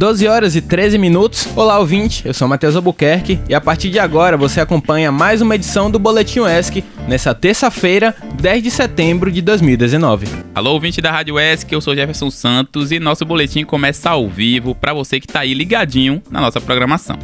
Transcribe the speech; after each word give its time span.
12 0.00 0.26
horas 0.26 0.56
e 0.56 0.62
13 0.62 0.96
minutos. 0.96 1.46
Olá, 1.54 1.78
ouvinte. 1.78 2.26
Eu 2.26 2.32
sou 2.32 2.48
Matheus 2.48 2.74
Albuquerque 2.74 3.38
e 3.46 3.54
a 3.54 3.60
partir 3.60 3.90
de 3.90 3.98
agora 3.98 4.34
você 4.34 4.58
acompanha 4.58 5.12
mais 5.12 5.42
uma 5.42 5.54
edição 5.54 5.90
do 5.90 5.98
Boletim 5.98 6.40
ESC 6.40 6.82
nessa 7.06 7.34
terça-feira, 7.34 8.16
10 8.40 8.62
de 8.62 8.70
setembro 8.70 9.30
de 9.30 9.42
2019. 9.42 10.26
Alô, 10.54 10.72
ouvinte 10.72 11.02
da 11.02 11.12
Rádio 11.12 11.38
ESC, 11.38 11.74
eu 11.74 11.82
sou 11.82 11.94
Jefferson 11.94 12.30
Santos 12.30 12.90
e 12.90 12.98
nosso 12.98 13.26
boletim 13.26 13.62
começa 13.62 14.08
ao 14.08 14.26
vivo 14.26 14.74
para 14.74 14.94
você 14.94 15.20
que 15.20 15.26
está 15.26 15.40
aí 15.40 15.52
ligadinho 15.52 16.22
na 16.30 16.40
nossa 16.40 16.62
programação. 16.62 17.18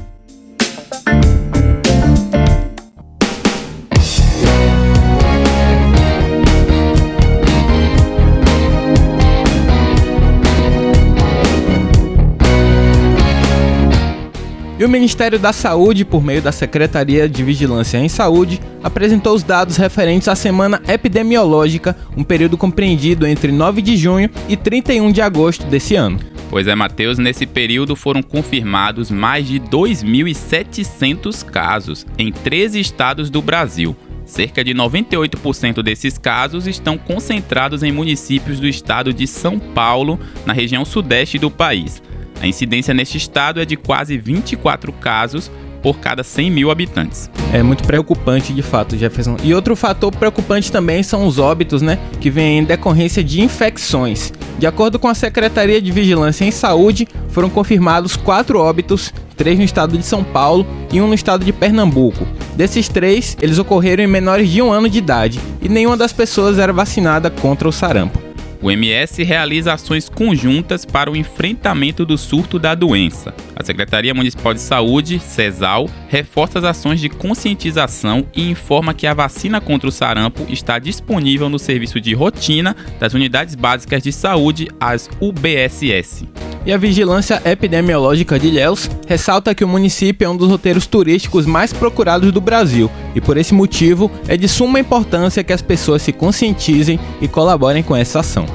O 14.86 14.88
Ministério 14.88 15.38
da 15.38 15.52
Saúde, 15.52 16.04
por 16.04 16.22
meio 16.22 16.40
da 16.40 16.52
Secretaria 16.52 17.28
de 17.28 17.42
Vigilância 17.42 17.98
em 17.98 18.08
Saúde, 18.08 18.60
apresentou 18.82 19.34
os 19.34 19.42
dados 19.42 19.76
referentes 19.76 20.28
à 20.28 20.36
semana 20.36 20.80
epidemiológica, 20.86 21.96
um 22.16 22.22
período 22.22 22.56
compreendido 22.56 23.26
entre 23.26 23.50
9 23.50 23.82
de 23.82 23.96
junho 23.96 24.30
e 24.48 24.56
31 24.56 25.10
de 25.10 25.20
agosto 25.20 25.66
desse 25.66 25.96
ano. 25.96 26.20
Pois 26.48 26.68
é, 26.68 26.74
Matheus, 26.76 27.18
nesse 27.18 27.46
período 27.46 27.96
foram 27.96 28.22
confirmados 28.22 29.10
mais 29.10 29.48
de 29.48 29.58
2.700 29.58 31.44
casos 31.44 32.06
em 32.16 32.30
13 32.30 32.78
estados 32.78 33.28
do 33.28 33.42
Brasil. 33.42 33.96
Cerca 34.24 34.62
de 34.62 34.72
98% 34.72 35.82
desses 35.82 36.16
casos 36.16 36.66
estão 36.66 36.96
concentrados 36.96 37.82
em 37.82 37.90
municípios 37.90 38.60
do 38.60 38.68
estado 38.68 39.12
de 39.12 39.26
São 39.26 39.58
Paulo, 39.58 40.18
na 40.44 40.52
região 40.52 40.84
sudeste 40.84 41.38
do 41.38 41.50
país. 41.50 42.00
A 42.40 42.46
incidência 42.46 42.92
neste 42.92 43.16
estado 43.16 43.60
é 43.60 43.64
de 43.64 43.76
quase 43.76 44.18
24 44.18 44.92
casos 44.92 45.50
por 45.82 45.98
cada 45.98 46.24
100 46.24 46.50
mil 46.50 46.70
habitantes. 46.70 47.30
É 47.52 47.62
muito 47.62 47.84
preocupante 47.84 48.52
de 48.52 48.62
fato, 48.62 48.96
Jefferson. 48.96 49.36
E 49.42 49.54
outro 49.54 49.76
fator 49.76 50.10
preocupante 50.10 50.72
também 50.72 51.02
são 51.02 51.26
os 51.26 51.38
óbitos, 51.38 51.80
né? 51.80 51.98
Que 52.20 52.28
vêm 52.28 52.58
em 52.58 52.64
decorrência 52.64 53.22
de 53.22 53.40
infecções. 53.40 54.32
De 54.58 54.66
acordo 54.66 54.98
com 54.98 55.06
a 55.06 55.14
Secretaria 55.14 55.80
de 55.80 55.92
Vigilância 55.92 56.44
em 56.44 56.50
Saúde, 56.50 57.06
foram 57.28 57.48
confirmados 57.48 58.16
quatro 58.16 58.58
óbitos, 58.58 59.12
três 59.36 59.58
no 59.58 59.64
estado 59.64 59.96
de 59.96 60.04
São 60.04 60.24
Paulo 60.24 60.66
e 60.90 61.00
um 61.00 61.06
no 61.06 61.14
estado 61.14 61.44
de 61.44 61.52
Pernambuco. 61.52 62.26
Desses 62.56 62.88
três, 62.88 63.36
eles 63.40 63.58
ocorreram 63.58 64.02
em 64.02 64.08
menores 64.08 64.50
de 64.50 64.60
um 64.60 64.72
ano 64.72 64.88
de 64.88 64.98
idade 64.98 65.40
e 65.62 65.68
nenhuma 65.68 65.96
das 65.96 66.12
pessoas 66.12 66.58
era 66.58 66.72
vacinada 66.72 67.30
contra 67.30 67.68
o 67.68 67.72
sarampo. 67.72 68.25
O 68.62 68.70
MS 68.70 69.22
realiza 69.22 69.74
ações 69.74 70.08
conjuntas 70.08 70.84
para 70.84 71.10
o 71.10 71.16
enfrentamento 71.16 72.06
do 72.06 72.16
surto 72.16 72.58
da 72.58 72.74
doença. 72.74 73.34
A 73.54 73.62
Secretaria 73.62 74.14
Municipal 74.14 74.54
de 74.54 74.60
Saúde, 74.60 75.18
CESAL, 75.18 75.88
reforça 76.08 76.58
as 76.58 76.64
ações 76.64 77.00
de 77.00 77.08
conscientização 77.08 78.26
e 78.34 78.50
informa 78.50 78.94
que 78.94 79.06
a 79.06 79.14
vacina 79.14 79.60
contra 79.60 79.88
o 79.88 79.92
sarampo 79.92 80.46
está 80.48 80.78
disponível 80.78 81.48
no 81.48 81.58
serviço 81.58 82.00
de 82.00 82.14
rotina 82.14 82.74
das 82.98 83.14
Unidades 83.14 83.54
Básicas 83.54 84.02
de 84.02 84.12
Saúde, 84.12 84.68
as 84.80 85.08
UBSS. 85.20 86.26
E 86.66 86.72
a 86.72 86.76
Vigilância 86.76 87.40
Epidemiológica 87.44 88.40
de 88.40 88.48
Ilhéus 88.48 88.90
ressalta 89.06 89.54
que 89.54 89.64
o 89.64 89.68
município 89.68 90.26
é 90.26 90.28
um 90.28 90.36
dos 90.36 90.48
roteiros 90.48 90.84
turísticos 90.84 91.46
mais 91.46 91.72
procurados 91.72 92.32
do 92.32 92.40
Brasil 92.40 92.90
e 93.14 93.20
por 93.20 93.36
esse 93.36 93.54
motivo 93.54 94.10
é 94.26 94.36
de 94.36 94.48
suma 94.48 94.80
importância 94.80 95.44
que 95.44 95.52
as 95.52 95.62
pessoas 95.62 96.02
se 96.02 96.12
conscientizem 96.12 96.98
e 97.20 97.28
colaborem 97.28 97.84
com 97.84 97.94
essa 97.94 98.18
ação. 98.18 98.46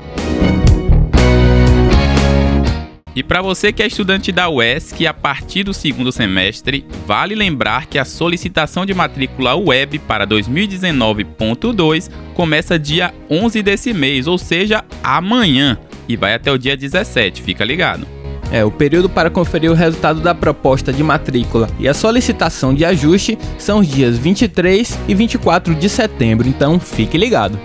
E 3.15 3.23
para 3.23 3.41
você 3.41 3.71
que 3.71 3.81
é 3.81 3.87
estudante 3.87 4.29
da 4.29 4.49
UESC, 4.49 5.07
a 5.07 5.13
partir 5.13 5.63
do 5.63 5.73
segundo 5.73 6.11
semestre, 6.11 6.85
vale 7.07 7.33
lembrar 7.33 7.85
que 7.85 7.97
a 7.97 8.03
solicitação 8.03 8.85
de 8.85 8.93
matrícula 8.93 9.55
web 9.55 9.99
para 9.99 10.27
2019.2 10.27 12.09
começa 12.33 12.77
dia 12.77 13.13
11 13.29 13.63
desse 13.63 13.93
mês, 13.93 14.27
ou 14.27 14.37
seja, 14.37 14.83
amanhã 15.01 15.77
e 16.11 16.15
vai 16.15 16.33
até 16.33 16.51
o 16.51 16.57
dia 16.57 16.75
17, 16.75 17.41
fica 17.41 17.63
ligado. 17.63 18.05
É, 18.51 18.65
o 18.65 18.71
período 18.71 19.09
para 19.09 19.29
conferir 19.29 19.71
o 19.71 19.73
resultado 19.73 20.19
da 20.19 20.35
proposta 20.35 20.91
de 20.91 21.01
matrícula 21.01 21.69
e 21.79 21.87
a 21.87 21.93
solicitação 21.93 22.73
de 22.73 22.83
ajuste 22.83 23.37
são 23.57 23.79
os 23.79 23.87
dias 23.87 24.17
23 24.17 24.99
e 25.07 25.15
24 25.15 25.73
de 25.73 25.87
setembro, 25.87 26.47
então 26.47 26.79
fique 26.79 27.17
ligado. 27.17 27.57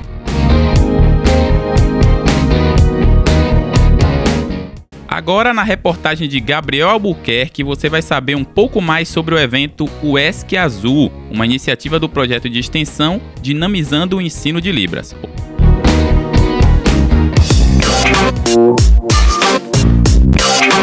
Agora, 5.09 5.53
na 5.53 5.65
reportagem 5.65 6.29
de 6.29 6.39
Gabriel 6.39 6.91
Albuquerque, 6.91 7.65
você 7.65 7.89
vai 7.89 8.03
saber 8.03 8.37
um 8.37 8.45
pouco 8.45 8.81
mais 8.81 9.09
sobre 9.09 9.35
o 9.35 9.39
evento 9.39 9.89
UESC 10.01 10.57
Azul, 10.57 11.11
uma 11.31 11.45
iniciativa 11.45 11.99
do 11.99 12.09
projeto 12.09 12.49
de 12.49 12.61
extensão 12.61 13.21
Dinamizando 13.41 14.19
o 14.19 14.21
Ensino 14.21 14.61
de 14.61 14.71
Libras. 14.71 15.17
Música 18.17 18.96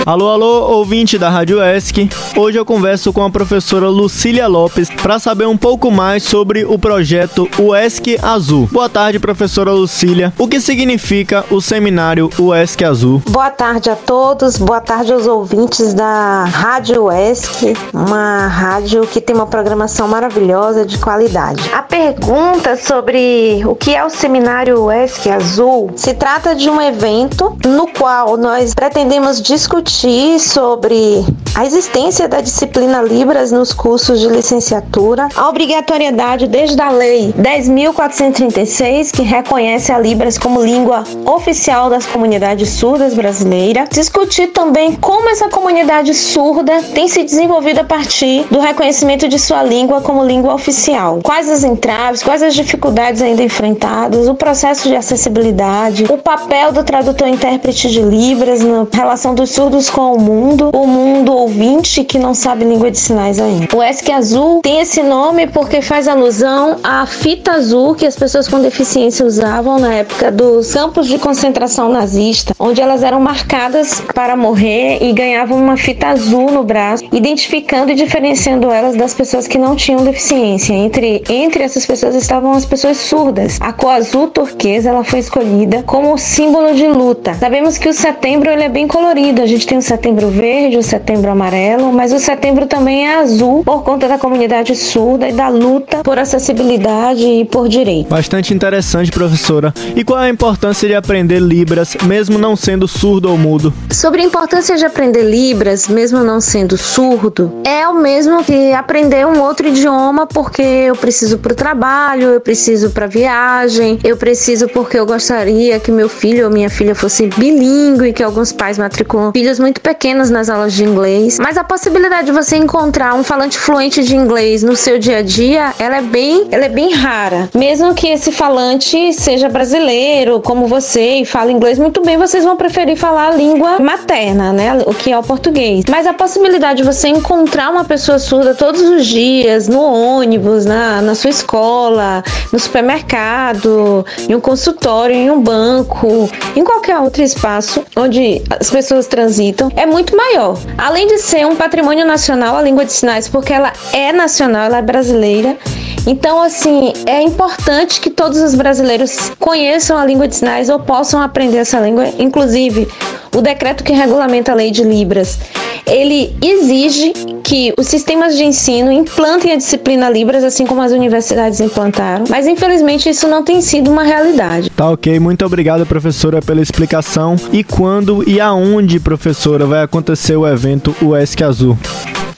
Alô, 0.06 0.28
alô, 0.28 0.70
ouvinte 0.80 1.18
da 1.18 1.30
Rádio 1.30 1.64
ESC. 1.64 2.10
Hoje 2.36 2.58
eu 2.58 2.66
converso 2.66 3.14
com 3.14 3.24
a 3.24 3.30
professora 3.30 3.88
Lucília 3.88 4.48
Lopes 4.48 4.90
para 4.90 5.18
saber 5.18 5.48
um 5.48 5.56
pouco 5.56 5.90
mais 5.90 6.24
sobre 6.24 6.66
o 6.66 6.78
projeto 6.78 7.48
UESC 7.58 8.20
Azul. 8.22 8.68
Boa 8.70 8.90
tarde, 8.90 9.18
professora 9.18 9.72
Lucília. 9.72 10.34
O 10.38 10.46
que 10.46 10.60
significa 10.60 11.46
o 11.50 11.62
seminário 11.62 12.30
UESC 12.38 12.84
Azul? 12.84 13.22
Boa 13.30 13.50
tarde 13.50 13.90
a 13.90 13.96
todos, 13.96 14.58
boa 14.58 14.82
tarde 14.82 15.14
aos 15.14 15.26
ouvintes 15.26 15.94
da 15.94 16.44
Rádio 16.44 17.06
UESC, 17.06 17.74
uma 17.94 18.48
rádio 18.48 19.08
que 19.08 19.22
tem 19.22 19.34
uma 19.34 19.48
programação 19.48 20.06
maravilhosa 20.10 20.86
de 20.86 20.98
qualidade. 20.98 21.64
A 21.74 21.82
pergunta 21.82 22.76
sobre 22.76 23.64
o 23.66 23.74
que 23.74 23.96
é 23.96 24.04
o 24.04 24.10
seminário 24.10 24.84
UESC 24.84 25.30
Azul 25.30 25.92
se 25.96 26.14
trata 26.14 26.54
de 26.54 26.70
um 26.70 26.82
evento 26.82 27.56
no 27.66 27.88
qual 27.88 28.36
nós 28.36 28.74
pretendemos 28.74 29.42
discutir 29.42 29.93
discutir 29.94 30.40
sobre 30.40 31.24
a 31.56 31.66
existência 31.66 32.28
da 32.28 32.42
disciplina 32.42 33.02
Libras 33.04 33.52
nos 33.52 33.72
cursos 33.72 34.20
de 34.20 34.28
licenciatura, 34.28 35.30
a 35.36 35.50
obrigatoriedade 35.50 36.48
desde 36.48 36.82
a 36.82 36.90
Lei 36.90 37.32
10.436, 37.38 39.12
que 39.12 39.22
reconhece 39.22 39.92
a 39.92 40.00
Libras 40.00 40.38
como 40.38 40.64
língua 40.64 41.04
oficial 41.26 41.92
das 41.92 42.08
comunidades 42.08 42.70
surdas 42.70 43.14
brasileiras, 43.14 43.88
discutir 43.90 44.48
também 44.48 44.96
como 44.96 45.30
essa 45.30 45.48
comunidade 45.48 46.16
surda 46.16 46.82
tem 46.96 47.08
se 47.08 47.24
desenvolvido 47.24 47.82
a 47.82 47.84
partir 47.84 48.46
do 48.50 48.60
reconhecimento 48.60 49.28
de 49.28 49.38
sua 49.38 49.62
língua 49.62 50.02
como 50.02 50.26
língua 50.26 50.56
oficial, 50.56 51.20
quais 51.24 51.50
as 51.50 51.64
entraves, 51.64 52.24
quais 52.24 52.42
as 52.42 52.56
dificuldades 52.56 53.22
ainda 53.22 53.44
enfrentadas, 53.44 54.28
o 54.28 54.34
processo 54.34 54.90
de 54.90 54.96
acessibilidade, 54.96 56.06
o 56.10 56.18
papel 56.18 56.72
do 56.72 56.84
tradutor-intérprete 56.84 57.92
de 57.92 58.02
Libras 58.02 58.62
na 58.62 58.88
relação 58.92 59.36
dos 59.36 59.52
surdos 59.52 59.83
com 59.90 60.14
o 60.14 60.20
mundo, 60.20 60.70
o 60.74 60.88
mundo 60.88 61.34
ouvinte 61.34 62.04
que 62.04 62.18
não 62.18 62.34
sabe 62.34 62.66
língua 62.66 62.92
de 62.92 63.00
sinais 63.00 63.40
ainda. 63.40 63.68
O 63.76 63.84
ESC 63.84 64.12
Azul 64.12 64.62
tem 64.62 64.80
esse 64.80 65.02
nome 65.02 65.48
porque 65.48 65.82
faz 65.82 66.08
alusão 66.08 66.78
à 66.84 67.06
fita 67.06 67.52
azul 67.54 67.96
que 67.96 68.06
as 68.06 68.16
pessoas 68.16 68.48
com 68.48 68.60
deficiência 68.60 69.26
usavam 69.26 69.80
na 69.80 69.94
época 69.96 70.32
dos 70.32 70.74
campos 70.74 71.08
de 71.08 71.18
concentração 71.18 71.90
nazista, 71.90 72.54
onde 72.60 72.82
elas 72.82 73.04
eram 73.04 73.20
marcadas 73.20 74.02
para 74.14 74.36
morrer 74.36 75.00
e 75.02 75.14
ganhavam 75.14 75.58
uma 75.58 75.78
fita 75.78 76.08
azul 76.08 76.52
no 76.52 76.64
braço, 76.64 77.04
identificando 77.12 77.92
e 77.92 77.96
diferenciando 77.96 78.70
elas 78.70 78.96
das 78.96 79.14
pessoas 79.14 79.48
que 79.48 79.58
não 79.58 79.76
tinham 79.76 80.04
deficiência. 80.04 80.74
Entre, 80.74 81.24
entre 81.30 81.64
essas 81.64 81.86
pessoas 81.86 82.16
estavam 82.16 82.52
as 82.52 82.66
pessoas 82.66 82.98
surdas. 82.98 83.58
A 83.62 83.72
cor 83.72 83.92
azul 83.92 84.28
turquesa 84.28 84.90
ela 84.90 85.04
foi 85.04 85.20
escolhida 85.20 85.84
como 85.84 86.18
símbolo 86.18 86.74
de 86.74 86.88
luta. 86.88 87.34
Sabemos 87.36 87.78
que 87.78 87.90
o 87.90 87.94
setembro 87.94 88.50
ele 88.50 88.64
é 88.64 88.70
bem 88.70 88.88
colorido, 88.88 89.42
a 89.42 89.46
gente 89.46 89.68
tem 89.74 89.80
o 89.80 89.82
setembro 89.82 90.30
verde, 90.30 90.78
o 90.78 90.84
setembro 90.84 91.32
amarelo, 91.32 91.92
mas 91.92 92.14
o 92.14 92.20
setembro 92.20 92.68
também 92.68 93.08
é 93.08 93.16
azul 93.16 93.64
por 93.64 93.82
conta 93.82 94.08
da 94.08 94.20
comunidade 94.20 94.76
surda 94.76 95.28
e 95.30 95.34
da 95.34 95.50
luta 95.50 96.04
por 96.04 96.20
acessibilidade 96.20 97.26
e 97.26 97.44
por 97.44 97.68
direito. 97.68 98.08
Bastante 98.08 98.54
interessante, 98.54 99.10
professora. 99.10 99.74
E 99.96 100.04
qual 100.04 100.20
é 100.20 100.28
a 100.28 100.30
importância 100.30 100.88
de 100.88 100.94
aprender 100.94 101.40
Libras, 101.40 101.98
mesmo 102.04 102.38
não 102.38 102.56
sendo 102.56 102.88
surdo 102.88 103.32
ou 103.32 103.36
mudo? 103.36 103.74
Sobre 103.90 104.22
a 104.22 104.26
importância 104.26 104.78
de 104.78 104.86
aprender 104.86 105.24
Libras, 105.24 105.88
mesmo 105.88 106.20
não 106.20 106.40
sendo 106.40 106.78
surdo, 106.78 107.52
é 107.66 107.88
o 107.88 107.96
mesmo 107.96 108.44
que 108.44 108.74
aprender 108.74 109.26
um 109.26 109.42
outro 109.42 109.68
idioma 109.68 110.28
porque 110.28 110.62
eu 110.62 110.96
preciso 110.96 111.40
para 111.40 111.54
o 111.54 111.56
trabalho, 111.56 112.28
eu 112.28 112.42
preciso 112.42 112.92
para 112.92 113.08
viagem, 113.08 113.98
eu 114.04 114.18
preciso 114.18 114.68
porque 114.68 115.00
eu 115.00 115.06
gostaria 115.08 115.80
que 115.80 115.92
meu 115.92 116.08
filho 116.08 116.46
ou 116.46 116.52
minha 116.52 116.70
filha 116.70 116.94
fosse 116.94 117.26
bilíngue, 117.26 118.14
que 118.14 118.22
alguns 118.22 118.52
pais 118.52 118.78
matriculam 118.78 119.32
filhos 119.32 119.63
muito 119.64 119.80
pequenas 119.80 120.30
nas 120.30 120.50
aulas 120.50 120.74
de 120.74 120.84
inglês, 120.84 121.40
mas 121.40 121.58
a 121.58 121.64
possibilidade 121.64 122.26
de 122.26 122.34
você 122.34 122.58
encontrar 122.58 123.16
um 123.16 123.24
falante 123.24 123.58
fluente 123.58 124.04
de 124.04 124.14
inglês 124.14 124.62
no 124.62 124.76
seu 124.76 125.00
dia 125.00 125.20
a 125.20 125.22
dia, 125.22 125.74
ela 125.80 125.98
é 125.98 126.02
bem, 126.02 126.50
ela 126.52 126.66
é 126.66 126.70
bem 126.70 126.94
rara. 126.94 127.50
Mesmo 127.56 127.96
que 127.96 128.08
esse 128.10 128.30
falante 128.30 129.14
seja 129.14 129.48
brasileiro, 129.48 130.42
como 130.42 130.68
você, 130.68 131.20
e 131.22 131.26
fala 131.26 131.50
inglês 131.50 131.80
muito 131.80 132.02
bem, 132.02 132.18
vocês 132.18 132.44
vão 132.44 132.58
preferir 132.58 132.98
falar 132.98 133.30
a 133.30 133.36
língua 133.36 133.80
materna, 133.80 134.52
né? 134.52 134.84
O 134.86 134.94
que 134.94 135.14
é 135.14 135.18
o 135.18 135.24
português. 135.24 135.86
Mas 135.90 136.06
a 136.06 136.12
possibilidade 136.12 136.82
de 136.82 136.84
você 136.84 137.08
encontrar 137.08 137.70
uma 137.70 137.86
pessoa 137.86 138.20
surda 138.20 138.54
todos 138.54 138.82
os 138.82 139.06
dias, 139.06 139.70
no 139.70 139.82
ônibus, 139.82 140.66
na, 140.66 141.02
na 141.02 141.16
sua 141.16 141.30
escola, 141.30 142.22
no 142.52 142.60
supermercado, 142.60 144.06
em 144.28 144.36
um 144.36 144.42
consultório, 144.42 145.16
em 145.16 145.32
um 145.32 145.42
banco, 145.42 146.30
em 146.54 146.66
qualquer 146.66 147.00
outro 147.00 147.24
espaço 147.24 147.82
onde 147.96 148.42
as 148.60 148.70
pessoas 148.70 149.08
transitam, 149.08 149.53
é 149.76 149.86
muito 149.86 150.16
maior. 150.16 150.58
Além 150.78 151.08
de 151.08 151.18
ser 151.20 151.46
um 151.46 151.56
patrimônio 151.56 152.06
nacional, 152.06 152.58
a 152.58 152.62
língua 152.62 152.86
de 152.86 152.94
sinais, 152.94 153.28
porque 153.28 153.54
ela 153.54 153.72
é 153.92 154.12
nacional, 154.12 154.66
ela 154.66 154.78
é 154.78 154.82
brasileira. 154.82 155.58
Então, 156.06 156.42
assim, 156.42 156.94
é 157.06 157.22
importante 157.22 158.02
que 158.02 158.10
todos 158.10 158.42
os 158.42 158.56
brasileiros 158.56 159.32
conheçam 159.40 159.98
a 159.98 160.06
língua 160.06 160.28
de 160.28 160.36
sinais 160.36 160.70
ou 160.70 160.80
possam 160.80 161.22
aprender 161.22 161.58
essa 161.58 161.80
língua. 161.80 162.06
Inclusive, 162.20 162.88
o 163.36 163.42
decreto 163.42 163.84
que 163.84 163.94
regulamenta 163.94 164.52
a 164.52 164.56
lei 164.56 164.72
de 164.72 164.84
Libras 164.84 165.40
ele 165.86 166.36
exige 166.42 167.14
que 167.44 167.74
os 167.78 167.88
sistemas 167.88 168.36
de 168.36 168.44
ensino 168.44 168.92
implantem 168.92 169.52
a 169.52 169.58
disciplina 169.58 170.10
Libras, 170.10 170.44
assim 170.44 170.66
como 170.66 170.82
as 170.82 170.92
universidades 170.92 171.60
implantaram, 171.60 172.26
mas 172.30 172.48
infelizmente 172.48 173.10
isso 173.10 173.28
não 173.28 173.44
tem 173.44 173.62
sido 173.62 173.92
uma 173.92 174.04
realidade. 174.04 174.70
Tá 174.70 174.90
ok, 174.90 175.20
muito 175.20 175.46
obrigado, 175.46 175.86
professora, 175.86 176.42
pela 176.42 176.62
explicação. 176.62 177.36
E 177.52 177.64
quando 177.64 178.28
e 178.28 178.40
aonde, 178.40 179.00
professora, 179.00 179.66
vai 179.66 179.82
acontecer 179.84 180.36
o 180.36 180.48
evento 180.48 180.96
UESC 181.02 181.44
Azul? 181.44 181.78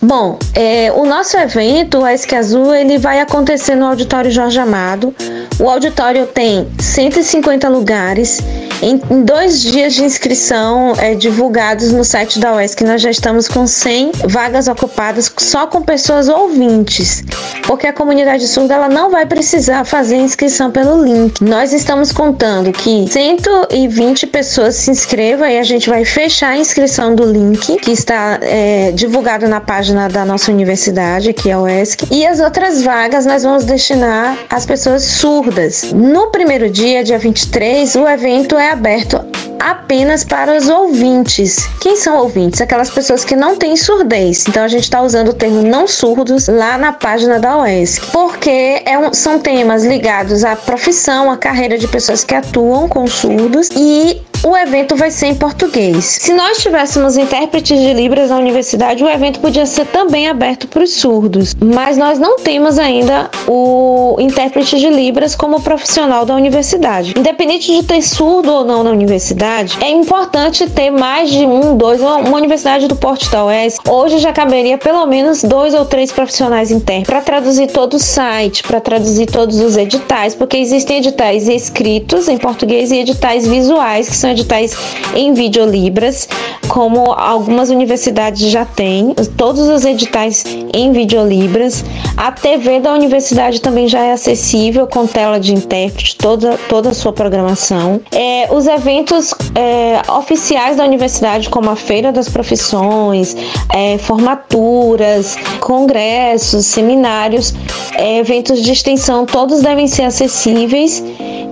Bom, 0.02 0.38
é, 0.54 0.92
o 0.92 1.06
nosso 1.06 1.38
evento, 1.38 2.00
o 2.00 2.08
ESC 2.08 2.36
Azul, 2.36 2.74
ele 2.74 2.98
vai 2.98 3.20
acontecer 3.20 3.76
no 3.76 3.86
Auditório 3.86 4.30
Jorge 4.30 4.60
Amado. 4.60 5.16
O 5.60 5.70
auditório 5.70 6.28
tem 6.28 6.68
150 6.80 7.68
lugares 7.70 8.42
em, 8.82 9.02
em 9.10 9.24
dois 9.24 9.62
dias 9.62 9.94
de 9.94 10.04
inscrição 10.04 10.94
é, 10.98 11.16
divulgados 11.16 11.94
no 11.94 12.04
site 12.04 12.40
da 12.40 12.54
UESC, 12.56 12.84
nós 12.84 13.02
já 13.02 13.10
estamos 13.10 13.48
com 13.48 13.66
100 13.66 14.12
vagas 14.28 14.68
ocupadas 14.68 15.32
só 15.38 15.66
com 15.66 15.82
pessoas 15.82 16.28
ouvintes, 16.28 17.24
porque 17.66 17.88
a 17.88 17.94
comunidade 17.94 18.48
surda 18.48 18.76
ela 18.76 18.90
não 18.90 19.10
vai 19.10 19.26
precisar 19.26 19.86
fazer 19.86 20.18
inscrição 20.18 20.72
pelo 20.72 21.04
link. 21.04 21.42
Nós 21.42 21.72
estamos 21.72 22.12
contando 22.12 22.72
que 22.74 23.08
120 23.10 24.28
pessoas 24.28 24.76
se 24.76 24.92
inscrevam 24.92 25.48
e 25.48 25.58
a 25.58 25.64
gente 25.64 25.90
vai 25.90 26.04
fechar 26.04 26.50
a 26.50 26.58
inscrição 26.58 27.16
do 27.16 27.24
link 27.24 27.78
que 27.78 27.92
está 27.92 28.40
é, 28.42 28.92
divulgado 28.92 29.48
na 29.48 29.62
página 29.62 29.85
da 29.94 30.26
nossa 30.26 30.52
universidade, 30.52 31.34
que 31.34 31.50
é 31.50 31.54
a 31.54 31.62
UESC, 31.62 32.08
e 32.12 32.26
as 32.26 32.40
outras 32.40 32.82
vagas 32.82 33.26
nós 33.26 33.44
vamos 33.44 33.66
destinar 33.66 34.38
às 34.50 34.66
pessoas 34.66 35.04
surdas. 35.04 35.92
No 35.94 36.32
primeiro 36.32 36.70
dia, 36.70 37.04
dia 37.04 37.20
23, 37.20 37.96
o 37.96 38.08
evento 38.08 38.58
é 38.58 38.72
aberto 38.72 39.20
apenas 39.60 40.24
para 40.24 40.56
os 40.56 40.70
ouvintes. 40.70 41.68
Quem 41.82 41.96
são 41.96 42.18
ouvintes? 42.18 42.62
Aquelas 42.62 42.90
pessoas 42.90 43.26
que 43.26 43.36
não 43.36 43.56
têm 43.56 43.76
surdez. 43.76 44.46
Então 44.48 44.64
a 44.64 44.68
gente 44.68 44.84
está 44.84 45.02
usando 45.02 45.30
o 45.30 45.34
termo 45.34 45.64
não 45.64 45.88
surdos 45.88 46.48
lá 46.48 46.78
na 46.78 46.94
página 46.94 47.40
da 47.40 47.58
OESC, 47.58 48.12
porque 48.12 48.84
é 48.86 48.98
um, 48.98 49.14
são 49.14 49.40
temas 49.40 49.84
ligados 49.84 50.44
à 50.44 50.56
profissão, 50.56 51.32
à 51.32 51.38
carreira 51.38 51.78
de 51.78 51.88
pessoas 51.88 52.24
que 52.24 52.36
atuam 52.36 52.88
com 52.88 53.08
surdos 53.08 53.70
e 53.76 54.22
o 54.46 54.56
evento 54.56 54.96
vai 54.96 55.10
ser 55.10 55.28
em 55.28 55.36
português. 55.36 56.06
Se 56.06 56.32
nós 56.32 56.60
tivéssemos 56.60 57.18
intérpretes 57.18 57.80
de 57.80 57.94
Libras 57.94 58.30
na 58.30 58.38
universidade, 58.38 59.04
o 59.04 59.10
evento 59.10 59.40
podia 59.40 59.66
ser 59.66 59.88
também 59.88 60.28
aberto 60.28 60.68
para 60.68 60.84
os 60.84 60.94
surdos, 60.94 61.56
mas 61.60 61.98
nós 61.98 62.20
não 62.20 62.38
temos 62.38 62.78
ainda 62.78 63.28
o 63.48 64.16
intérprete 64.20 64.78
de 64.78 64.88
Libras 64.88 65.36
como 65.36 65.60
profissional 65.62 66.26
da 66.26 66.36
universidade. 66.36 67.16
Independente 67.18 67.76
de 67.76 67.82
ter 67.82 68.04
surdo 68.04 68.54
ou 68.54 68.64
não 68.64 68.84
na 68.84 68.92
universidade, 68.92 69.80
é 69.82 69.90
importante 69.90 70.70
ter 70.70 70.92
mais 70.92 71.32
de 71.32 71.44
um, 71.44 71.76
dois, 71.76 72.00
uma 72.00 72.38
universidade 72.38 72.88
do 72.88 72.96
porte 72.96 73.32
da 73.32 73.46
UES. 73.46 73.80
Hoje 73.90 74.20
já 74.20 74.32
caberia 74.32 74.78
pelo 74.78 75.08
menos 75.08 75.42
dois 75.44 75.74
ou 75.74 75.86
três 75.86 76.12
profissionais 76.12 76.70
intérpretes 76.70 77.08
para 77.08 77.22
traduzir 77.22 77.68
todo 77.68 77.96
o 77.96 78.00
site, 78.00 78.62
para 78.62 78.80
traduzir 78.80 79.26
todos 79.26 79.60
os 79.60 79.76
editais, 79.76 80.36
porque 80.36 80.58
existem 80.58 80.98
editais 80.98 81.50
escritos 81.50 82.30
em 82.30 82.38
português 82.38 82.92
e 82.92 83.00
editais 83.00 83.48
visuais 83.48 84.08
que 84.08 84.16
são 84.16 84.35
editais 84.36 84.78
em 85.16 85.34
videolibras, 85.34 86.28
como 86.68 87.12
algumas 87.12 87.70
universidades 87.70 88.50
já 88.50 88.66
têm, 88.66 89.14
todos 89.38 89.68
os 89.68 89.86
editais 89.86 90.44
em 90.74 90.92
videolibras. 90.92 91.84
A 92.18 92.32
TV 92.32 92.80
da 92.80 92.94
universidade 92.94 93.62
também 93.62 93.88
já 93.88 94.04
é 94.04 94.12
acessível 94.12 94.88
com 94.88 95.08
tela 95.08 95.40
de 95.40 95.54
intérprete, 95.54 96.16
toda, 96.18 96.58
toda 96.70 96.90
a 96.90 96.94
sua 96.94 97.14
programação. 97.14 98.02
É, 98.12 98.48
os 98.52 98.68
eventos 98.68 99.34
é, 99.54 100.02
oficiais 100.12 100.78
da 100.78 100.84
universidade, 100.84 101.50
como 101.50 101.70
a 101.70 101.76
Feira 101.76 102.12
das 102.12 102.30
Profissões, 102.30 103.36
é, 103.74 103.98
formaturas, 103.98 105.38
congressos, 105.60 106.66
seminários, 106.66 107.54
é, 107.94 108.18
eventos 108.18 108.62
de 108.62 108.72
extensão, 108.72 109.26
todos 109.26 109.62
devem 109.62 109.88
ser 109.88 110.04
acessíveis 110.04 111.04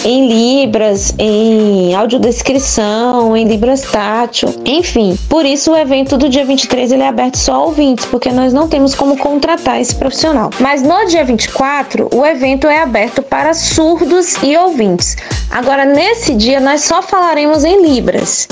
em 0.04 0.28
Libras, 0.28 1.14
em 1.18 1.94
audiodescrição, 1.96 3.36
em 3.36 3.46
Libras 3.46 3.82
tátil, 3.82 4.54
enfim. 4.66 5.18
Por 5.30 5.46
isso 5.46 5.72
o 5.72 5.78
evento 5.78 6.18
do 6.18 6.30
dia 6.30 6.46
23 6.46 6.92
ele 6.92 7.04
é 7.04 7.08
aberto 7.08 7.38
só 7.38 7.56
a 7.56 7.64
ouvintes, 7.66 8.06
porque 8.06 8.32
nós 8.32 8.54
não 8.54 8.68
temos 8.68 8.96
como 8.96 9.18
contratar 9.18 9.80
esse 9.80 9.96
profissional. 9.96 10.50
Mas 10.60 10.84
no 10.84 11.06
dia 11.06 11.24
24, 11.24 12.10
o 12.14 12.26
evento 12.26 12.68
é 12.68 12.82
aberto 12.82 13.22
para 13.22 13.54
surdos 13.54 14.36
e 14.44 14.56
ouvintes. 14.58 15.16
Agora, 15.50 15.86
nesse 15.86 16.34
dia, 16.36 16.60
nós 16.60 16.82
só 16.82 17.02
falaremos 17.02 17.64
em 17.64 17.82
Libras. 17.82 18.48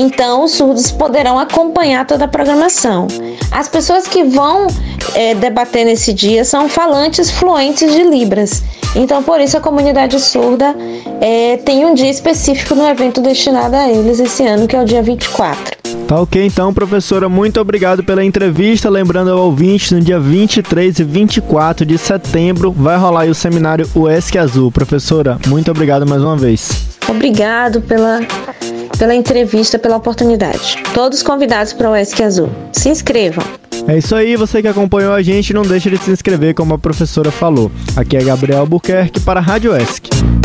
Então, 0.00 0.44
os 0.44 0.52
surdos 0.52 0.92
poderão 0.92 1.40
acompanhar 1.40 2.06
toda 2.06 2.26
a 2.26 2.28
programação. 2.28 3.08
As 3.50 3.66
pessoas 3.66 4.06
que 4.06 4.22
vão 4.22 4.68
é, 5.12 5.34
debater 5.34 5.84
nesse 5.84 6.12
dia 6.12 6.44
são 6.44 6.68
falantes 6.68 7.32
fluentes 7.32 7.92
de 7.92 8.04
Libras. 8.04 8.62
Então, 8.94 9.24
por 9.24 9.40
isso, 9.40 9.56
a 9.56 9.60
comunidade 9.60 10.20
surda 10.20 10.72
é, 11.20 11.56
tem 11.56 11.84
um 11.84 11.94
dia 11.94 12.08
específico 12.08 12.76
no 12.76 12.86
evento 12.86 13.20
destinado 13.20 13.74
a 13.74 13.90
eles 13.90 14.20
esse 14.20 14.46
ano, 14.46 14.68
que 14.68 14.76
é 14.76 14.80
o 14.80 14.84
dia 14.84 15.02
24. 15.02 15.76
Tá 16.06 16.20
ok, 16.20 16.46
então, 16.46 16.72
professora, 16.72 17.28
muito 17.28 17.60
obrigado 17.60 18.04
pela 18.04 18.24
entrevista. 18.24 18.88
Lembrando 18.88 19.32
ao 19.32 19.38
ouvinte, 19.40 19.92
no 19.92 20.00
dia 20.00 20.20
23 20.20 21.00
e 21.00 21.04
24 21.04 21.84
de 21.84 21.98
setembro 21.98 22.70
vai 22.70 22.96
rolar 22.96 23.26
o 23.26 23.34
seminário 23.34 23.90
UESC 23.96 24.38
Azul. 24.38 24.70
Professora, 24.70 25.38
muito 25.48 25.70
obrigado 25.72 26.06
mais 26.06 26.22
uma 26.22 26.36
vez. 26.36 26.86
Obrigado 27.08 27.80
pela, 27.80 28.20
pela 28.98 29.14
entrevista, 29.14 29.78
pela 29.78 29.96
oportunidade. 29.96 30.76
Todos 30.92 31.22
convidados 31.22 31.72
para 31.72 31.88
o 31.88 31.92
UESC 31.92 32.22
Azul. 32.22 32.50
Se 32.72 32.88
inscrevam. 32.88 33.44
É 33.86 33.96
isso 33.96 34.14
aí, 34.14 34.36
você 34.36 34.60
que 34.60 34.68
acompanhou 34.68 35.14
a 35.14 35.22
gente, 35.22 35.54
não 35.54 35.62
deixe 35.62 35.88
de 35.88 35.98
se 35.98 36.10
inscrever, 36.10 36.54
como 36.54 36.74
a 36.74 36.78
professora 36.78 37.30
falou. 37.30 37.70
Aqui 37.96 38.16
é 38.16 38.22
Gabriel 38.22 38.60
Albuquerque 38.60 39.20
para 39.20 39.40
a 39.40 39.42
Rádio 39.42 39.74
ESC. 39.74 40.37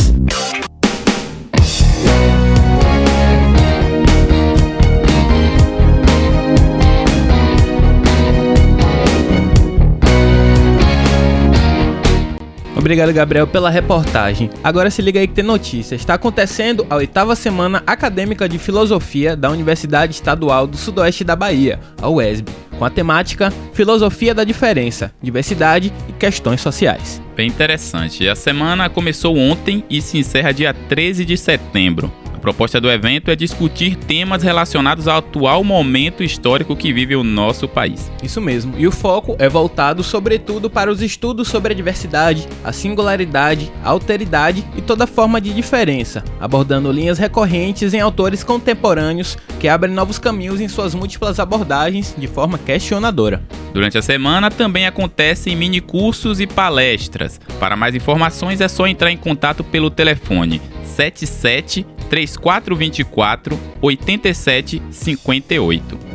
Obrigado, 12.83 13.13
Gabriel, 13.13 13.47
pela 13.47 13.69
reportagem. 13.69 14.49
Agora 14.61 14.91
se 14.91 15.01
liga 15.01 15.17
aí 15.17 15.25
que 15.25 15.33
tem 15.33 15.43
notícia. 15.43 15.95
Está 15.95 16.15
acontecendo 16.15 16.85
a 16.89 16.97
oitava 16.97 17.33
semana 17.33 17.81
acadêmica 17.87 18.47
de 18.49 18.59
filosofia 18.59 19.37
da 19.37 19.49
Universidade 19.49 20.11
Estadual 20.11 20.67
do 20.67 20.75
Sudoeste 20.75 21.23
da 21.23 21.33
Bahia, 21.33 21.79
a 22.01 22.09
UESB, 22.09 22.51
com 22.77 22.83
a 22.83 22.89
temática 22.89 23.53
Filosofia 23.71 24.35
da 24.35 24.43
Diferença, 24.43 25.13
Diversidade 25.21 25.93
e 26.09 26.11
Questões 26.11 26.59
Sociais. 26.59 27.21
Bem 27.37 27.47
interessante. 27.47 28.27
A 28.27 28.35
semana 28.35 28.89
começou 28.89 29.37
ontem 29.37 29.85
e 29.89 30.01
se 30.01 30.17
encerra 30.17 30.51
dia 30.51 30.73
13 30.73 31.23
de 31.23 31.37
setembro 31.37 32.11
proposta 32.43 32.81
do 32.81 32.91
evento 32.91 33.31
é 33.31 33.37
discutir 33.37 33.95
temas 33.95 34.43
relacionados 34.43 35.07
ao 35.07 35.19
atual 35.19 35.63
momento 35.63 36.21
histórico 36.21 36.75
que 36.75 36.91
vive 36.91 37.15
o 37.15 37.23
nosso 37.23 37.69
país. 37.69 38.11
Isso 38.21 38.41
mesmo, 38.41 38.73
e 38.77 38.85
o 38.85 38.91
foco 38.91 39.37
é 39.39 39.47
voltado 39.47 40.03
sobretudo 40.03 40.69
para 40.69 40.91
os 40.91 41.01
estudos 41.01 41.47
sobre 41.47 41.71
a 41.71 41.75
diversidade, 41.75 42.45
a 42.61 42.73
singularidade, 42.73 43.71
a 43.81 43.91
alteridade 43.91 44.61
e 44.75 44.81
toda 44.81 45.07
forma 45.07 45.39
de 45.39 45.53
diferença, 45.53 46.21
abordando 46.37 46.91
linhas 46.91 47.17
recorrentes 47.17 47.93
em 47.93 48.01
autores 48.01 48.43
contemporâneos 48.43 49.37
que 49.57 49.69
abrem 49.69 49.93
novos 49.93 50.19
caminhos 50.19 50.59
em 50.59 50.67
suas 50.67 50.93
múltiplas 50.93 51.39
abordagens 51.39 52.13
de 52.17 52.27
forma 52.27 52.57
questionadora. 52.57 53.41
Durante 53.73 53.97
a 53.97 54.01
semana 54.01 54.51
também 54.51 54.85
acontecem 54.85 55.55
mini 55.55 55.79
cursos 55.79 56.41
e 56.41 56.45
palestras. 56.45 57.39
Para 57.57 57.77
mais 57.77 57.95
informações 57.95 58.59
é 58.59 58.67
só 58.67 58.85
entrar 58.85 59.09
em 59.11 59.17
contato 59.17 59.63
pelo 59.63 59.89
telefone 59.89 60.61
77 60.83 61.85
3424 62.09 63.57
8758. 63.81 66.13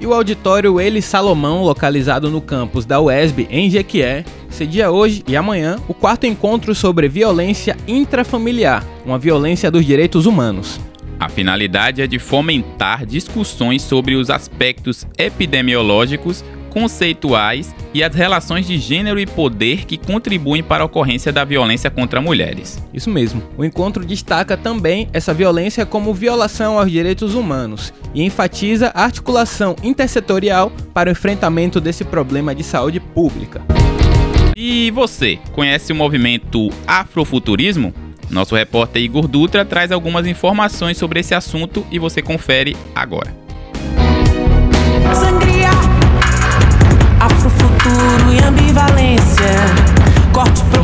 E 0.00 0.06
o 0.06 0.14
auditório 0.14 0.80
Ele 0.80 1.02
Salomão, 1.02 1.62
localizado 1.62 2.30
no 2.30 2.40
campus 2.40 2.86
da 2.86 2.98
UESB 2.98 3.46
em 3.50 3.68
Jequié, 3.68 4.24
cedia 4.48 4.90
hoje 4.90 5.22
e 5.28 5.36
amanhã 5.36 5.76
o 5.86 5.94
quarto 5.94 6.26
encontro 6.26 6.74
sobre 6.74 7.06
violência 7.06 7.76
intrafamiliar, 7.86 8.82
uma 9.04 9.18
violência 9.18 9.70
dos 9.70 9.84
direitos 9.84 10.24
humanos. 10.24 10.80
A 11.20 11.28
finalidade 11.28 12.00
é 12.00 12.06
de 12.06 12.18
fomentar 12.18 13.04
discussões 13.04 13.82
sobre 13.82 14.14
os 14.14 14.30
aspectos 14.30 15.06
epidemiológicos, 15.18 16.42
conceituais 16.70 17.74
e 17.92 18.02
as 18.02 18.14
relações 18.14 18.66
de 18.66 18.78
gênero 18.78 19.20
e 19.20 19.26
poder 19.26 19.84
que 19.84 19.98
contribuem 19.98 20.62
para 20.62 20.82
a 20.82 20.86
ocorrência 20.86 21.32
da 21.32 21.44
violência 21.44 21.90
contra 21.90 22.20
mulheres. 22.20 22.82
Isso 22.94 23.10
mesmo. 23.10 23.42
O 23.58 23.64
encontro 23.64 24.04
destaca 24.04 24.56
também 24.56 25.08
essa 25.12 25.34
violência 25.34 25.84
como 25.84 26.14
violação 26.14 26.78
aos 26.78 26.90
direitos 26.90 27.34
humanos 27.34 27.92
e 28.14 28.22
enfatiza 28.22 28.92
a 28.94 29.04
articulação 29.04 29.76
intersetorial 29.82 30.72
para 30.94 31.10
o 31.10 31.12
enfrentamento 31.12 31.80
desse 31.80 32.04
problema 32.04 32.54
de 32.54 32.62
saúde 32.62 33.00
pública. 33.00 33.60
E 34.56 34.90
você, 34.90 35.38
conhece 35.52 35.92
o 35.92 35.96
movimento 35.96 36.70
Afrofuturismo? 36.86 37.94
Nosso 38.30 38.54
repórter 38.54 39.02
Igor 39.02 39.26
Dutra 39.26 39.64
traz 39.64 39.90
algumas 39.90 40.26
informações 40.26 40.96
sobre 40.96 41.20
esse 41.20 41.34
assunto 41.34 41.84
e 41.90 41.98
você 41.98 42.22
confere 42.22 42.76
agora. 42.94 43.34
Sangria, 45.14 45.59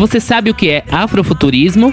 Você 0.06 0.20
sabe 0.20 0.50
o 0.50 0.54
que 0.54 0.70
é 0.70 0.84
afrofuturismo? 0.88 1.92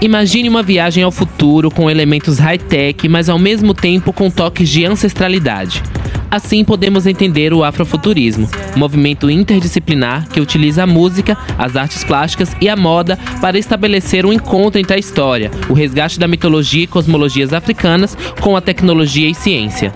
Imagine 0.00 0.48
uma 0.48 0.62
viagem 0.62 1.02
ao 1.02 1.10
futuro 1.10 1.72
com 1.72 1.90
elementos 1.90 2.38
high-tech, 2.38 3.08
mas 3.08 3.28
ao 3.28 3.36
mesmo 3.36 3.74
tempo 3.74 4.12
com 4.12 4.30
toques 4.30 4.68
de 4.68 4.84
ancestralidade. 4.84 5.82
Assim 6.30 6.64
podemos 6.64 7.04
entender 7.04 7.52
o 7.52 7.64
afrofuturismo, 7.64 8.48
movimento 8.76 9.28
interdisciplinar 9.28 10.28
que 10.28 10.40
utiliza 10.40 10.84
a 10.84 10.86
música, 10.86 11.36
as 11.58 11.74
artes 11.74 12.04
plásticas 12.04 12.54
e 12.60 12.68
a 12.68 12.76
moda 12.76 13.18
para 13.40 13.58
estabelecer 13.58 14.24
um 14.24 14.32
encontro 14.32 14.80
entre 14.80 14.94
a 14.94 14.98
história, 14.98 15.50
o 15.68 15.72
resgate 15.72 16.20
da 16.20 16.28
mitologia 16.28 16.84
e 16.84 16.86
cosmologias 16.86 17.52
africanas 17.52 18.16
com 18.40 18.56
a 18.56 18.60
tecnologia 18.60 19.28
e 19.28 19.34
ciência. 19.34 19.92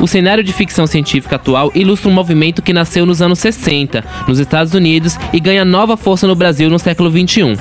O 0.00 0.06
cenário 0.06 0.44
de 0.44 0.52
ficção 0.52 0.86
científica 0.86 1.36
atual 1.36 1.70
ilustra 1.74 2.10
um 2.10 2.14
movimento 2.14 2.62
que 2.62 2.72
nasceu 2.72 3.06
nos 3.06 3.22
anos 3.22 3.38
60, 3.38 4.04
nos 4.26 4.38
Estados 4.38 4.74
Unidos, 4.74 5.16
e 5.32 5.40
ganha 5.40 5.64
nova 5.64 5.96
força 5.96 6.26
no 6.26 6.34
Brasil 6.34 6.68
no 6.68 6.78
século 6.78 7.10
21. 7.10 7.56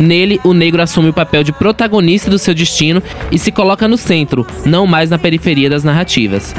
Nele, 0.00 0.40
o 0.42 0.52
negro 0.52 0.80
assume 0.80 1.10
o 1.10 1.12
papel 1.12 1.42
de 1.42 1.52
protagonista 1.52 2.30
do 2.30 2.38
seu 2.38 2.54
destino 2.54 3.02
e 3.30 3.38
se 3.38 3.52
coloca 3.52 3.86
no 3.86 3.96
centro, 3.96 4.46
não 4.64 4.86
mais 4.86 5.10
na 5.10 5.18
periferia 5.18 5.68
das 5.68 5.84
narrativas. 5.84 6.54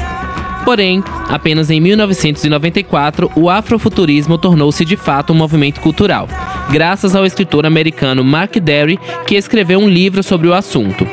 Porém, 0.64 1.02
apenas 1.28 1.70
em 1.70 1.78
1994, 1.78 3.30
o 3.36 3.50
afrofuturismo 3.50 4.38
tornou-se 4.38 4.82
de 4.84 4.96
fato 4.96 5.32
um 5.32 5.36
movimento 5.36 5.80
cultural, 5.80 6.26
graças 6.70 7.14
ao 7.14 7.26
escritor 7.26 7.66
americano 7.66 8.24
Mark 8.24 8.56
Derry, 8.56 8.98
que 9.26 9.34
escreveu 9.34 9.78
um 9.78 9.88
livro 9.88 10.22
sobre 10.22 10.48
o 10.48 10.54
assunto. 10.54 11.06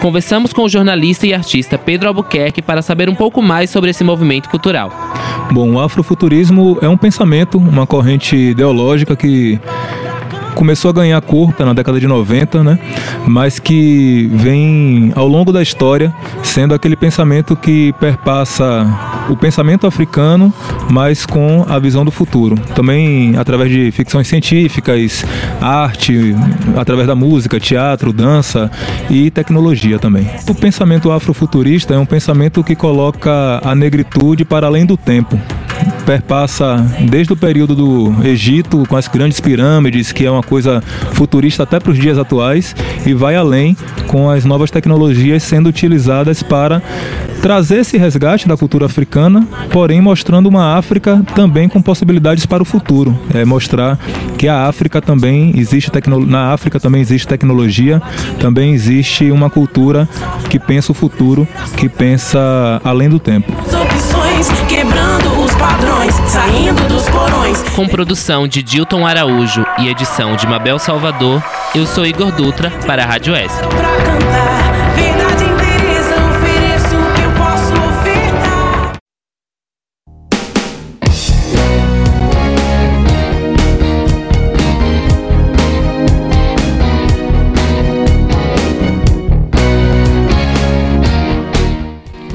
Conversamos 0.00 0.52
com 0.52 0.62
o 0.62 0.68
jornalista 0.68 1.26
e 1.26 1.34
artista 1.34 1.76
Pedro 1.76 2.08
Albuquerque 2.08 2.62
para 2.62 2.82
saber 2.82 3.08
um 3.08 3.14
pouco 3.14 3.42
mais 3.42 3.70
sobre 3.70 3.90
esse 3.90 4.04
movimento 4.04 4.48
cultural. 4.48 4.92
Bom, 5.50 5.72
o 5.72 5.80
afrofuturismo 5.80 6.78
é 6.80 6.88
um 6.88 6.96
pensamento, 6.96 7.58
uma 7.58 7.86
corrente 7.86 8.36
ideológica 8.36 9.16
que 9.16 9.58
começou 10.54 10.90
a 10.90 10.92
ganhar 10.92 11.20
corpo 11.22 11.64
na 11.64 11.72
década 11.72 11.98
de 11.98 12.06
90, 12.06 12.62
né? 12.64 12.78
Mas 13.26 13.58
que 13.58 14.28
vem 14.32 15.12
ao 15.14 15.26
longo 15.26 15.52
da 15.52 15.62
história 15.62 16.12
sendo 16.42 16.74
aquele 16.74 16.96
pensamento 16.96 17.56
que 17.56 17.92
perpassa 17.94 18.86
o 19.28 19.36
pensamento 19.36 19.86
africano, 19.86 20.52
mas 20.90 21.26
com 21.26 21.64
a 21.68 21.78
visão 21.78 22.04
do 22.04 22.10
futuro. 22.10 22.56
Também 22.74 23.36
através 23.36 23.70
de 23.70 23.90
ficções 23.90 24.26
científicas, 24.28 25.24
arte, 25.60 26.34
através 26.76 27.06
da 27.06 27.14
música, 27.14 27.60
teatro, 27.60 28.12
dança 28.12 28.70
e 29.10 29.30
tecnologia 29.30 29.98
também. 29.98 30.28
O 30.48 30.54
pensamento 30.54 31.10
afrofuturista 31.10 31.94
é 31.94 31.98
um 31.98 32.06
pensamento 32.06 32.62
que 32.64 32.74
coloca 32.74 33.60
a 33.62 33.74
negritude 33.74 34.44
para 34.44 34.66
além 34.66 34.86
do 34.86 34.96
tempo 34.96 35.38
perpassa 36.08 36.76
desde 37.00 37.34
o 37.34 37.36
período 37.36 37.76
do 37.76 38.26
Egito, 38.26 38.82
com 38.88 38.96
as 38.96 39.06
grandes 39.06 39.40
pirâmides, 39.40 40.10
que 40.10 40.24
é 40.24 40.30
uma 40.30 40.42
coisa 40.42 40.82
futurista 41.12 41.64
até 41.64 41.78
para 41.78 41.92
os 41.92 41.98
dias 41.98 42.16
atuais, 42.16 42.74
e 43.04 43.12
vai 43.12 43.36
além 43.36 43.76
com 44.06 44.30
as 44.30 44.42
novas 44.46 44.70
tecnologias 44.70 45.42
sendo 45.42 45.68
utilizadas 45.68 46.42
para 46.42 46.80
trazer 47.42 47.80
esse 47.80 47.98
resgate 47.98 48.48
da 48.48 48.56
cultura 48.56 48.86
africana, 48.86 49.46
porém 49.70 50.00
mostrando 50.00 50.48
uma 50.48 50.78
África 50.78 51.22
também 51.34 51.68
com 51.68 51.82
possibilidades 51.82 52.46
para 52.46 52.62
o 52.62 52.66
futuro. 52.66 53.14
É 53.34 53.44
mostrar 53.44 53.98
que 54.38 54.48
a 54.48 54.66
África 54.66 55.02
também 55.02 55.52
existe 55.58 55.90
na 56.26 56.54
África 56.54 56.80
também 56.80 57.02
existe 57.02 57.28
tecnologia, 57.28 58.00
também 58.40 58.72
existe 58.72 59.30
uma 59.30 59.50
cultura 59.50 60.08
que 60.48 60.58
pensa 60.58 60.90
o 60.90 60.94
futuro, 60.94 61.46
que 61.76 61.86
pensa 61.86 62.80
além 62.82 63.10
do 63.10 63.18
tempo. 63.18 63.52
quebrando 64.66 65.07
padrões, 65.78 66.14
saindo 66.26 66.88
dos 66.88 67.08
porões. 67.08 67.62
Com 67.74 67.86
produção 67.86 68.48
de 68.48 68.62
Dilton 68.62 69.06
Araújo 69.06 69.64
e 69.78 69.88
edição 69.88 70.34
de 70.34 70.46
Mabel 70.46 70.78
Salvador, 70.78 71.42
eu 71.74 71.86
sou 71.86 72.04
Igor 72.04 72.32
Dutra 72.32 72.70
para 72.86 73.04
a 73.04 73.06
Rádio 73.06 73.34
S. 73.34 73.54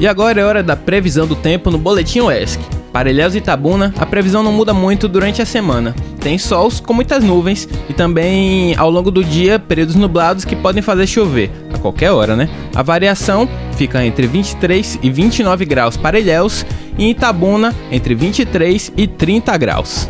E 0.00 0.06
agora 0.06 0.38
é 0.38 0.44
hora 0.44 0.62
da 0.62 0.76
previsão 0.76 1.26
do 1.26 1.34
tempo 1.34 1.70
no 1.70 1.78
Boletim 1.78 2.20
OESC. 2.20 2.83
Para 2.94 3.10
Ilhéus 3.10 3.34
e 3.34 3.38
Itabuna, 3.38 3.92
a 3.98 4.06
previsão 4.06 4.40
não 4.40 4.52
muda 4.52 4.72
muito 4.72 5.08
durante 5.08 5.42
a 5.42 5.44
semana. 5.44 5.92
Tem 6.20 6.38
sols 6.38 6.78
com 6.78 6.92
muitas 6.92 7.24
nuvens 7.24 7.68
e 7.90 7.92
também 7.92 8.72
ao 8.76 8.88
longo 8.88 9.10
do 9.10 9.24
dia 9.24 9.58
períodos 9.58 9.96
nublados 9.96 10.44
que 10.44 10.54
podem 10.54 10.80
fazer 10.80 11.08
chover, 11.08 11.50
a 11.74 11.78
qualquer 11.78 12.12
hora, 12.12 12.36
né? 12.36 12.48
A 12.72 12.84
variação 12.84 13.48
fica 13.72 14.06
entre 14.06 14.28
23 14.28 15.00
e 15.02 15.10
29 15.10 15.64
graus 15.64 15.96
para 15.96 16.20
Ilhéus 16.20 16.64
e 16.96 17.06
em 17.06 17.10
Itabuna 17.10 17.74
entre 17.90 18.14
23 18.14 18.92
e 18.96 19.08
30 19.08 19.56
graus. 19.56 20.08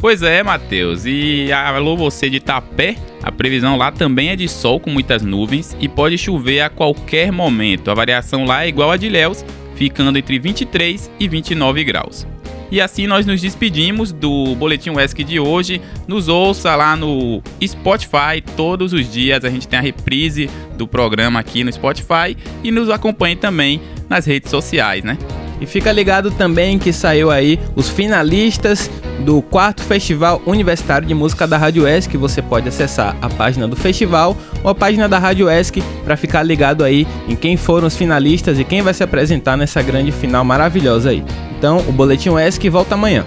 Pois 0.00 0.20
é, 0.20 0.42
Matheus. 0.42 1.06
E 1.06 1.52
alô 1.52 1.96
você 1.96 2.28
de 2.28 2.40
Tapé, 2.40 2.96
a 3.22 3.30
previsão 3.30 3.76
lá 3.76 3.92
também 3.92 4.30
é 4.30 4.36
de 4.36 4.48
sol 4.48 4.80
com 4.80 4.90
muitas 4.90 5.22
nuvens 5.22 5.76
e 5.78 5.88
pode 5.88 6.18
chover 6.18 6.62
a 6.62 6.68
qualquer 6.68 7.30
momento. 7.30 7.92
A 7.92 7.94
variação 7.94 8.44
lá 8.44 8.64
é 8.64 8.68
igual 8.68 8.90
a 8.90 8.96
de 8.96 9.06
Ilhéus, 9.06 9.44
ficando 9.78 10.18
entre 10.18 10.40
23 10.40 11.08
e 11.20 11.28
29 11.28 11.84
graus. 11.84 12.26
E 12.70 12.80
assim 12.80 13.06
nós 13.06 13.24
nos 13.24 13.40
despedimos 13.40 14.12
do 14.12 14.54
Boletim 14.56 14.90
UESC 14.90 15.22
de 15.22 15.38
hoje. 15.38 15.80
Nos 16.06 16.28
ouça 16.28 16.74
lá 16.74 16.96
no 16.96 17.40
Spotify 17.64 18.42
todos 18.56 18.92
os 18.92 19.10
dias. 19.10 19.44
A 19.44 19.48
gente 19.48 19.68
tem 19.68 19.78
a 19.78 19.82
reprise 19.82 20.50
do 20.76 20.86
programa 20.86 21.38
aqui 21.40 21.62
no 21.62 21.72
Spotify 21.72 22.36
e 22.62 22.70
nos 22.70 22.90
acompanhe 22.90 23.36
também 23.36 23.80
nas 24.08 24.26
redes 24.26 24.50
sociais, 24.50 25.04
né? 25.04 25.16
E 25.60 25.66
fica 25.66 25.90
ligado 25.90 26.30
também 26.30 26.78
que 26.78 26.92
saiu 26.92 27.30
aí 27.30 27.58
os 27.74 27.88
finalistas 27.88 28.90
do 29.20 29.42
quarto 29.42 29.82
Festival 29.82 30.40
Universitário 30.46 31.06
de 31.06 31.14
Música 31.14 31.46
da 31.46 31.56
Rádio 31.56 31.86
ESC. 31.86 32.16
Você 32.16 32.40
pode 32.40 32.68
acessar 32.68 33.16
a 33.20 33.28
página 33.28 33.66
do 33.66 33.74
festival 33.74 34.36
ou 34.62 34.70
a 34.70 34.74
página 34.74 35.08
da 35.08 35.18
Rádio 35.18 35.50
ESC 35.50 35.82
para 36.04 36.16
ficar 36.16 36.42
ligado 36.42 36.84
aí 36.84 37.06
em 37.28 37.34
quem 37.34 37.56
foram 37.56 37.88
os 37.88 37.96
finalistas 37.96 38.58
e 38.58 38.64
quem 38.64 38.82
vai 38.82 38.94
se 38.94 39.02
apresentar 39.02 39.56
nessa 39.56 39.82
grande 39.82 40.12
final 40.12 40.44
maravilhosa 40.44 41.10
aí. 41.10 41.24
Então, 41.58 41.78
o 41.88 41.92
Boletim 41.92 42.30
ESC 42.36 42.68
volta 42.70 42.94
amanhã. 42.94 43.26